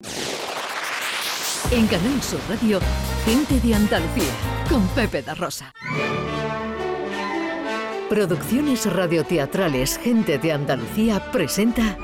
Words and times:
En 0.00 1.86
Canal 1.88 2.22
Sur 2.22 2.38
Radio, 2.48 2.78
Gente 3.24 3.58
de 3.58 3.74
Andalucía, 3.74 4.32
con 4.70 4.86
Pepe 4.88 5.22
da 5.22 5.34
Rosa. 5.34 5.72
Producciones 8.08 8.86
radioteatrales 8.86 9.98
Gente 9.98 10.38
de 10.38 10.52
Andalucía 10.52 11.32
presenta 11.32 11.98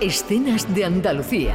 Escenas 0.00 0.74
de 0.74 0.84
Andalucía. 0.84 1.54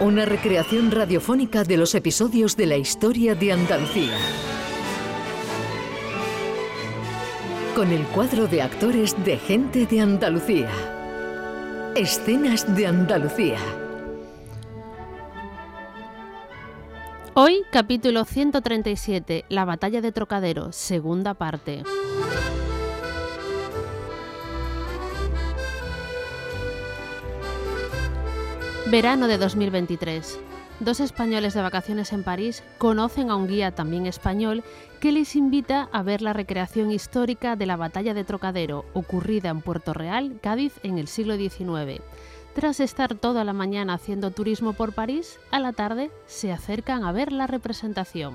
Una 0.00 0.24
recreación 0.24 0.90
radiofónica 0.90 1.62
de 1.62 1.76
los 1.76 1.94
episodios 1.94 2.56
de 2.56 2.64
la 2.64 2.78
historia 2.78 3.34
de 3.34 3.52
Andalucía. 3.52 4.16
Con 7.74 7.92
el 7.92 8.04
cuadro 8.06 8.46
de 8.46 8.62
actores 8.62 9.14
de 9.26 9.36
Gente 9.36 9.84
de 9.84 10.00
Andalucía. 10.00 10.70
Escenas 11.94 12.74
de 12.74 12.86
Andalucía. 12.86 13.58
Hoy, 17.38 17.64
capítulo 17.70 18.24
137, 18.24 19.44
La 19.50 19.66
batalla 19.66 20.00
de 20.00 20.10
Trocadero, 20.10 20.72
segunda 20.72 21.34
parte. 21.34 21.82
Verano 28.86 29.26
de 29.28 29.36
2023. 29.36 30.40
Dos 30.80 31.00
españoles 31.00 31.52
de 31.52 31.60
vacaciones 31.60 32.14
en 32.14 32.22
París 32.22 32.62
conocen 32.78 33.28
a 33.28 33.36
un 33.36 33.48
guía 33.48 33.74
también 33.74 34.06
español 34.06 34.64
que 34.98 35.12
les 35.12 35.36
invita 35.36 35.90
a 35.92 36.02
ver 36.02 36.22
la 36.22 36.32
recreación 36.32 36.90
histórica 36.90 37.54
de 37.54 37.66
la 37.66 37.76
batalla 37.76 38.14
de 38.14 38.24
Trocadero, 38.24 38.86
ocurrida 38.94 39.50
en 39.50 39.60
Puerto 39.60 39.92
Real, 39.92 40.38
Cádiz, 40.40 40.72
en 40.82 40.96
el 40.96 41.06
siglo 41.06 41.36
XIX. 41.36 42.00
Tras 42.56 42.80
estar 42.80 43.14
toda 43.14 43.44
la 43.44 43.52
mañana 43.52 43.92
haciendo 43.92 44.30
turismo 44.30 44.72
por 44.72 44.94
París, 44.94 45.38
a 45.50 45.60
la 45.60 45.74
tarde 45.74 46.10
se 46.26 46.52
acercan 46.52 47.04
a 47.04 47.12
ver 47.12 47.30
la 47.30 47.46
representación. 47.46 48.34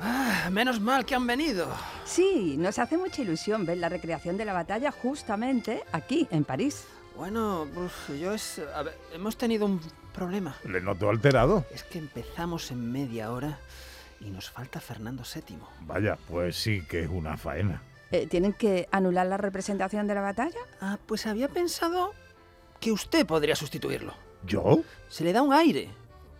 Ah, 0.00 0.48
menos 0.52 0.78
mal 0.80 1.04
que 1.04 1.16
han 1.16 1.26
venido. 1.26 1.66
Sí, 2.04 2.54
nos 2.56 2.78
hace 2.78 2.96
mucha 2.96 3.22
ilusión 3.22 3.66
ver 3.66 3.78
la 3.78 3.88
recreación 3.88 4.36
de 4.36 4.44
la 4.44 4.52
batalla 4.52 4.92
justamente 4.92 5.82
aquí, 5.90 6.28
en 6.30 6.44
París. 6.44 6.86
Bueno, 7.16 7.66
uf, 7.74 8.10
yo 8.20 8.34
es... 8.34 8.62
A 8.72 8.84
ver, 8.84 8.96
hemos 9.12 9.36
tenido 9.36 9.66
un 9.66 9.80
problema. 10.14 10.54
Le 10.62 10.80
noto 10.80 11.10
alterado. 11.10 11.66
Es 11.74 11.82
que 11.82 11.98
empezamos 11.98 12.70
en 12.70 12.92
media 12.92 13.32
hora 13.32 13.58
y 14.20 14.30
nos 14.30 14.48
falta 14.48 14.78
Fernando 14.78 15.24
VII. 15.24 15.58
Vaya, 15.80 16.16
pues 16.28 16.54
sí 16.54 16.82
que 16.88 17.00
es 17.00 17.08
una 17.08 17.36
faena. 17.36 17.82
Eh, 18.12 18.26
¿Tienen 18.26 18.52
que 18.52 18.88
anular 18.90 19.26
la 19.26 19.36
representación 19.36 20.06
de 20.06 20.14
la 20.14 20.20
batalla? 20.20 20.58
Ah, 20.80 20.98
pues 21.06 21.26
había 21.26 21.48
pensado 21.48 22.12
que 22.80 22.90
usted 22.92 23.26
podría 23.26 23.54
sustituirlo. 23.54 24.14
¿Yo? 24.46 24.80
Se 25.08 25.22
le 25.24 25.32
da 25.32 25.42
un 25.42 25.52
aire. 25.52 25.88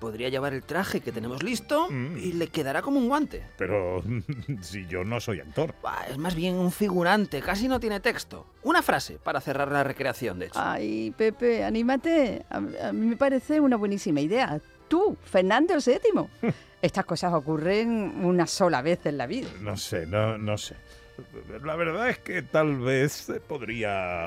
Podría 0.00 0.30
llevar 0.30 0.54
el 0.54 0.62
traje 0.62 1.02
que 1.02 1.12
tenemos 1.12 1.42
listo 1.42 1.86
Mm. 1.90 2.16
y 2.16 2.32
le 2.32 2.48
quedará 2.48 2.80
como 2.80 2.98
un 2.98 3.06
guante. 3.08 3.46
Pero 3.58 4.02
si 4.62 4.86
yo 4.86 5.04
no 5.04 5.20
soy 5.20 5.40
actor. 5.40 5.74
Bah, 5.82 6.06
es 6.08 6.16
más 6.16 6.34
bien 6.34 6.54
un 6.54 6.72
figurante, 6.72 7.42
casi 7.42 7.68
no 7.68 7.78
tiene 7.78 8.00
texto. 8.00 8.46
Una 8.62 8.80
frase 8.82 9.18
para 9.22 9.40
cerrar 9.42 9.70
la 9.70 9.84
recreación, 9.84 10.38
de 10.38 10.46
hecho. 10.46 10.58
Ay, 10.58 11.12
Pepe, 11.16 11.62
anímate. 11.62 12.46
A, 12.48 12.56
a 12.88 12.92
mí 12.92 13.06
me 13.06 13.16
parece 13.16 13.60
una 13.60 13.76
buenísima 13.76 14.20
idea. 14.22 14.58
Tú, 14.88 15.16
Fernando 15.22 15.74
VII. 15.76 16.50
Estas 16.82 17.04
cosas 17.04 17.34
ocurren 17.34 18.24
una 18.24 18.46
sola 18.46 18.80
vez 18.80 19.04
en 19.04 19.18
la 19.18 19.26
vida. 19.26 19.50
No 19.60 19.76
sé, 19.76 20.06
no, 20.06 20.38
no 20.38 20.56
sé. 20.56 20.76
La 21.64 21.76
verdad 21.76 22.08
es 22.08 22.18
que 22.18 22.42
tal 22.42 22.78
vez 22.78 23.30
podría... 23.48 24.26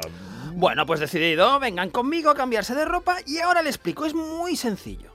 Bueno, 0.53 0.85
pues 0.85 0.99
decidido, 0.99 1.59
vengan 1.59 1.89
conmigo 1.89 2.29
a 2.29 2.35
cambiarse 2.35 2.75
de 2.75 2.85
ropa 2.85 3.17
y 3.25 3.39
ahora 3.39 3.61
le 3.61 3.69
explico, 3.69 4.05
es 4.05 4.13
muy 4.13 4.55
sencillo. 4.55 5.11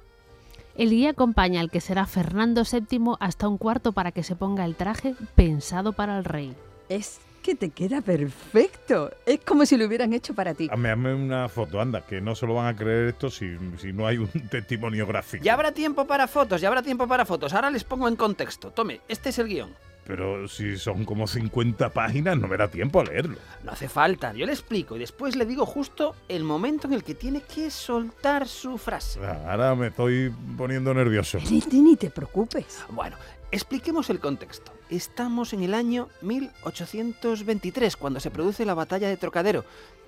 El 0.77 0.91
guía 0.91 1.11
acompaña 1.11 1.61
al 1.61 1.71
que 1.71 1.81
será 1.81 2.07
Fernando 2.07 2.63
VII 2.63 3.15
hasta 3.19 3.49
un 3.49 3.59
cuarto 3.59 3.93
para 3.93 4.13
que 4.13 4.23
se 4.23 4.37
ponga 4.37 4.65
el 4.65 4.77
traje 4.77 5.15
pensado 5.35 5.93
para 5.93 6.19
el 6.19 6.25
rey. 6.25 6.55
Es 6.89 7.21
que 7.43 7.55
te 7.55 7.71
queda 7.71 8.01
perfecto. 8.01 9.11
Es 9.27 9.41
como 9.41 9.67
si 9.67 9.77
lo 9.77 9.87
hubieran 9.87 10.13
hecho 10.13 10.35
para 10.35 10.55
ti. 10.55 10.69
Hazme, 10.71 10.91
hazme 10.91 11.15
una 11.15 11.49
foto, 11.49 11.81
anda, 11.81 12.05
que 12.07 12.21
no 12.21 12.35
se 12.35 12.47
lo 12.47 12.55
van 12.55 12.67
a 12.67 12.77
creer 12.77 13.09
esto 13.09 13.31
si, 13.31 13.57
si 13.79 13.93
no 13.93 14.07
hay 14.07 14.19
un 14.19 14.29
testimonio 14.51 15.07
gráfico. 15.07 15.43
Ya 15.43 15.55
habrá 15.55 15.73
tiempo 15.73 16.07
para 16.07 16.29
fotos, 16.29 16.61
ya 16.61 16.69
habrá 16.69 16.83
tiempo 16.83 17.09
para 17.09 17.25
fotos. 17.25 17.53
Ahora 17.55 17.71
les 17.71 17.85
pongo 17.85 18.07
en 18.07 18.17
contexto. 18.17 18.71
Tome, 18.71 19.01
este 19.09 19.31
es 19.31 19.39
el 19.39 19.49
guion. 19.49 19.75
Pero 20.09 20.49
si 20.49 20.77
son 20.79 21.05
como 21.05 21.27
50 21.29 21.91
páginas, 21.91 22.37
no 22.39 22.49
me 22.49 22.57
da 22.57 22.67
tiempo 22.69 22.99
a 23.01 23.05
leerlo. 23.05 23.37
No 23.63 23.73
hace 23.73 23.89
falta, 23.91 24.33
yo 24.33 24.47
le 24.47 24.53
explico 24.53 24.97
y 24.97 24.99
después 25.01 25.37
le 25.37 25.45
digo 25.45 25.67
justo 25.67 26.17
el 26.29 26.43
momento 26.45 26.87
en 26.89 26.95
el 26.95 27.05
que 27.05 27.15
tiene 27.15 27.43
que 27.43 27.71
soltar 27.71 28.49
su 28.49 28.79
frase. 28.79 29.21
Ah, 29.23 29.51
Ahora 29.51 29.75
me 29.75 29.89
estoy 29.89 30.33
poniendo 30.57 30.93
nervioso. 30.95 31.39
Ni, 31.51 31.63
ni- 31.71 31.83
ni 31.83 31.97
te 31.97 32.09
preocupes. 32.11 32.81
Bueno, 32.89 33.17
expliquemos 33.53 34.09
el 34.09 34.19
contexto. 34.19 34.73
Estamos 34.89 35.53
en 35.53 35.63
el 35.63 35.75
año 35.75 36.09
1823, 36.23 37.97
cuando 37.97 38.21
se 38.21 38.31
produce 38.31 38.65
la 38.65 38.73
batalla 38.75 39.09
de 39.09 39.17
Trocadero, 39.19 39.65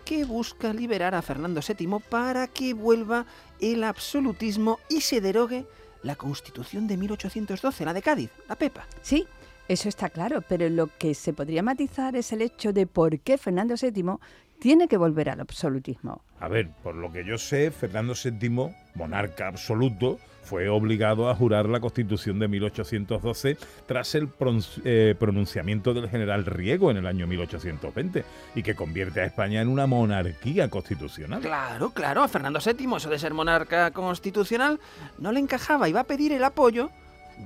que 0.06 0.24
busca 0.24 0.72
liberar 0.72 1.14
a 1.14 1.20
Fernando 1.22 1.60
VII 1.60 1.98
para 2.08 2.46
que 2.46 2.72
vuelva 2.72 3.26
el 3.60 3.84
absolutismo 3.84 4.80
y 4.88 5.02
se 5.02 5.20
derogue 5.20 5.66
la 6.02 6.16
constitución 6.16 6.86
de 6.86 6.96
1812, 6.96 7.84
la 7.84 7.92
de 7.92 8.00
Cádiz, 8.00 8.30
la 8.48 8.56
Pepa. 8.56 8.86
Sí, 9.02 9.26
eso 9.70 9.88
está 9.88 10.10
claro, 10.10 10.42
pero 10.48 10.68
lo 10.68 10.88
que 10.98 11.14
se 11.14 11.32
podría 11.32 11.62
matizar 11.62 12.16
es 12.16 12.32
el 12.32 12.42
hecho 12.42 12.72
de 12.72 12.88
por 12.88 13.20
qué 13.20 13.38
Fernando 13.38 13.76
VII 13.80 14.16
tiene 14.58 14.88
que 14.88 14.96
volver 14.96 15.30
al 15.30 15.38
absolutismo. 15.38 16.24
A 16.40 16.48
ver, 16.48 16.70
por 16.82 16.96
lo 16.96 17.12
que 17.12 17.24
yo 17.24 17.38
sé, 17.38 17.70
Fernando 17.70 18.14
VII, 18.20 18.74
monarca 18.96 19.46
absoluto, 19.46 20.18
fue 20.42 20.68
obligado 20.68 21.30
a 21.30 21.36
jurar 21.36 21.66
la 21.66 21.78
Constitución 21.78 22.40
de 22.40 22.48
1812 22.48 23.58
tras 23.86 24.16
el 24.16 24.28
eh, 24.84 25.14
pronunciamiento 25.16 25.94
del 25.94 26.08
general 26.08 26.46
Riego 26.46 26.90
en 26.90 26.96
el 26.96 27.06
año 27.06 27.28
1820 27.28 28.24
y 28.56 28.64
que 28.64 28.74
convierte 28.74 29.20
a 29.20 29.26
España 29.26 29.60
en 29.60 29.68
una 29.68 29.86
monarquía 29.86 30.68
constitucional. 30.68 31.42
Claro, 31.42 31.90
claro, 31.90 32.24
a 32.24 32.28
Fernando 32.28 32.58
VII 32.58 32.96
eso 32.96 33.08
de 33.08 33.20
ser 33.20 33.34
monarca 33.34 33.92
constitucional 33.92 34.80
no 35.18 35.30
le 35.30 35.38
encajaba 35.38 35.88
y 35.88 35.92
va 35.92 36.00
a 36.00 36.04
pedir 36.04 36.32
el 36.32 36.42
apoyo 36.42 36.90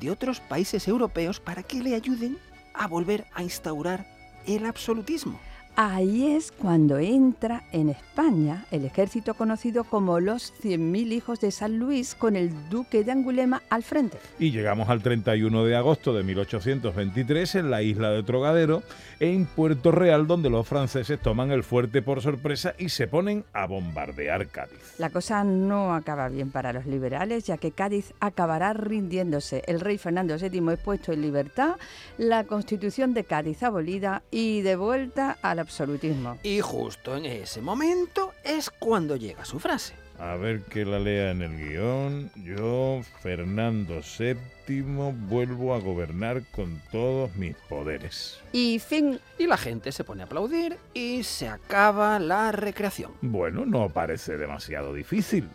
de 0.00 0.10
otros 0.10 0.40
países 0.40 0.88
europeos 0.88 1.40
para 1.40 1.62
que 1.62 1.82
le 1.82 1.94
ayuden 1.94 2.38
a 2.72 2.86
volver 2.86 3.26
a 3.34 3.42
instaurar 3.42 4.06
el 4.46 4.66
absolutismo. 4.66 5.40
Ahí 5.76 6.36
es 6.36 6.52
cuando 6.52 7.00
entra 7.00 7.64
en 7.72 7.88
España 7.88 8.64
el 8.70 8.84
ejército 8.84 9.34
conocido 9.34 9.82
como 9.82 10.20
los 10.20 10.54
100.000 10.62 11.12
hijos 11.12 11.40
de 11.40 11.50
San 11.50 11.80
Luis 11.80 12.14
con 12.14 12.36
el 12.36 12.52
duque 12.70 13.02
de 13.02 13.10
Angulema 13.10 13.60
al 13.70 13.82
frente. 13.82 14.18
Y 14.38 14.52
llegamos 14.52 14.88
al 14.88 15.02
31 15.02 15.64
de 15.64 15.74
agosto 15.74 16.14
de 16.14 16.22
1823 16.22 17.56
en 17.56 17.72
la 17.72 17.82
isla 17.82 18.10
de 18.10 18.22
Trogadero, 18.22 18.84
en 19.18 19.46
Puerto 19.46 19.90
Real, 19.90 20.28
donde 20.28 20.48
los 20.48 20.68
franceses 20.68 21.18
toman 21.18 21.50
el 21.50 21.64
fuerte 21.64 22.02
por 22.02 22.22
sorpresa 22.22 22.74
y 22.78 22.90
se 22.90 23.08
ponen 23.08 23.44
a 23.52 23.66
bombardear 23.66 24.46
Cádiz. 24.46 24.94
La 24.98 25.10
cosa 25.10 25.42
no 25.42 25.92
acaba 25.92 26.28
bien 26.28 26.52
para 26.52 26.72
los 26.72 26.86
liberales, 26.86 27.46
ya 27.46 27.56
que 27.56 27.72
Cádiz 27.72 28.14
acabará 28.20 28.74
rindiéndose. 28.74 29.64
El 29.66 29.80
rey 29.80 29.98
Fernando 29.98 30.36
VII 30.38 30.72
es 30.72 30.78
puesto 30.78 31.12
en 31.12 31.22
libertad, 31.22 31.74
la 32.16 32.44
constitución 32.44 33.12
de 33.12 33.24
Cádiz 33.24 33.64
abolida 33.64 34.22
y 34.30 34.62
de 34.62 34.76
vuelta 34.76 35.36
al 35.42 35.63
absolutismo. 35.64 36.38
Y 36.42 36.60
justo 36.60 37.16
en 37.16 37.26
ese 37.26 37.60
momento 37.60 38.32
es 38.44 38.70
cuando 38.70 39.16
llega 39.16 39.44
su 39.44 39.58
frase. 39.58 39.94
A 40.18 40.36
ver 40.36 40.62
que 40.62 40.84
la 40.84 41.00
lea 41.00 41.32
en 41.32 41.42
el 41.42 41.56
guion. 41.56 42.30
Yo, 42.36 43.00
Fernando 43.20 44.00
VII, 44.16 44.82
vuelvo 45.28 45.74
a 45.74 45.80
gobernar 45.80 46.44
con 46.52 46.80
todos 46.92 47.34
mis 47.34 47.56
poderes. 47.68 48.38
Y 48.52 48.78
fin, 48.78 49.18
Y 49.38 49.48
la 49.48 49.56
gente 49.56 49.90
se 49.90 50.04
pone 50.04 50.22
a 50.22 50.26
aplaudir 50.26 50.76
y 50.94 51.24
se 51.24 51.48
acaba 51.48 52.20
la 52.20 52.52
recreación. 52.52 53.10
Bueno, 53.22 53.66
no 53.66 53.88
parece 53.88 54.36
demasiado 54.36 54.94
difícil. 54.94 55.48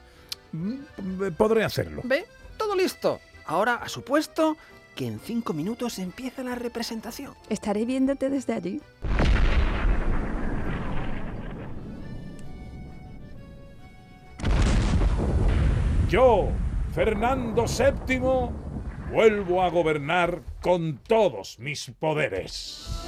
Mm, 0.52 1.30
Podré 1.38 1.64
hacerlo. 1.64 2.02
¿Ve? 2.04 2.26
Todo 2.58 2.76
listo. 2.76 3.22
Ahora 3.46 3.76
a 3.76 3.88
su 3.88 4.02
puesto 4.04 4.58
que 4.94 5.08
en 5.08 5.20
cinco 5.22 5.54
minutos 5.54 5.98
empieza 6.00 6.44
la 6.44 6.56
representación. 6.56 7.34
estaré 7.50 7.86
viéndote 7.86 8.30
desde 8.30 8.54
allí. 8.54 8.82
Yo, 16.10 16.50
Fernando 16.96 17.66
VII, 17.66 18.20
vuelvo 19.12 19.62
a 19.62 19.70
gobernar 19.70 20.42
con 20.60 20.98
todos 21.08 21.60
mis 21.60 21.92
poderes. 22.00 22.99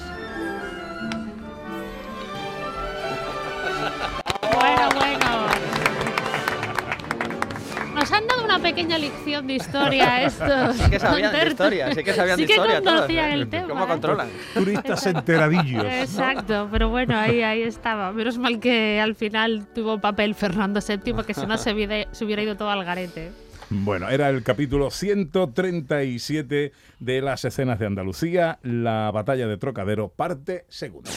Han 8.21 8.27
dado 8.27 8.45
una 8.45 8.59
pequeña 8.59 8.97
lección 8.97 9.47
de 9.47 9.53
historia 9.55 10.23
estos. 10.23 10.75
Sí 10.75 10.89
que 10.89 10.99
sabían 10.99 11.33
de 11.33 11.47
historia, 11.47 11.93
sí 11.93 12.03
que 12.03 12.13
sabían 12.13 12.37
Sí 12.37 12.43
de 12.43 12.47
que 12.47 12.53
historia 12.53 12.81
todos, 12.81 12.95
conocían 12.95 13.29
¿eh? 13.29 13.33
el 13.33 13.49
tema. 13.49 13.67
¿Cómo 13.67 13.83
¿eh? 13.83 13.87
controlan? 13.87 14.29
Turistas 14.53 15.05
enteradillos. 15.07 15.85
Exacto, 15.85 16.67
pero 16.71 16.89
bueno, 16.89 17.17
ahí, 17.17 17.41
ahí 17.41 17.63
estaba. 17.63 18.11
Menos 18.11 18.37
mal 18.37 18.59
que 18.59 18.99
al 18.99 19.15
final 19.15 19.67
tuvo 19.73 19.99
papel 19.99 20.35
Fernando 20.35 20.79
VII, 20.85 21.23
que 21.25 21.33
si 21.33 21.45
no 21.45 21.57
se 21.57 21.73
hubiera, 21.73 22.07
se 22.11 22.25
hubiera 22.25 22.41
ido 22.41 22.55
todo 22.55 22.69
al 22.69 22.83
garete. 22.83 23.31
Bueno, 23.69 24.09
era 24.09 24.27
el 24.29 24.43
capítulo 24.43 24.91
137 24.91 26.73
de 26.99 27.21
las 27.21 27.45
escenas 27.45 27.79
de 27.79 27.85
Andalucía, 27.85 28.59
la 28.63 29.11
batalla 29.11 29.47
de 29.47 29.57
Trocadero, 29.57 30.09
parte 30.09 30.65
segunda. 30.67 31.09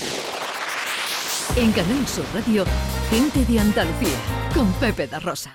En 1.56 1.72
Canal 1.72 2.06
Sur 2.06 2.24
Radio, 2.32 2.64
gente 3.10 3.44
de 3.44 3.58
Andalucía, 3.58 4.16
con 4.54 4.72
Pepe 4.74 5.08
da 5.08 5.18
Rosa. 5.18 5.50